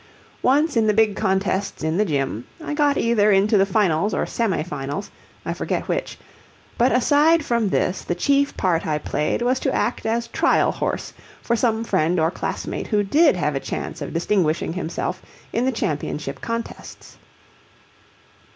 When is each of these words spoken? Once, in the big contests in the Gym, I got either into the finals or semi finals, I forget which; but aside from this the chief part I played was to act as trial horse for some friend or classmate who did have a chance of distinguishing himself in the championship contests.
Once, 0.41 0.75
in 0.75 0.87
the 0.87 0.95
big 0.95 1.15
contests 1.15 1.83
in 1.83 1.95
the 1.97 2.05
Gym, 2.05 2.43
I 2.59 2.73
got 2.73 2.97
either 2.97 3.31
into 3.31 3.55
the 3.55 3.67
finals 3.67 4.15
or 4.15 4.25
semi 4.25 4.63
finals, 4.63 5.11
I 5.45 5.53
forget 5.53 5.87
which; 5.87 6.17
but 6.75 6.91
aside 6.91 7.45
from 7.45 7.69
this 7.69 8.01
the 8.03 8.15
chief 8.15 8.57
part 8.57 8.87
I 8.87 8.97
played 8.97 9.43
was 9.43 9.59
to 9.59 9.71
act 9.71 10.07
as 10.07 10.27
trial 10.29 10.71
horse 10.71 11.13
for 11.43 11.55
some 11.55 11.83
friend 11.83 12.19
or 12.19 12.31
classmate 12.31 12.87
who 12.87 13.03
did 13.03 13.35
have 13.35 13.53
a 13.53 13.59
chance 13.59 14.01
of 14.01 14.11
distinguishing 14.11 14.73
himself 14.73 15.21
in 15.53 15.65
the 15.65 15.71
championship 15.71 16.41
contests. 16.41 17.19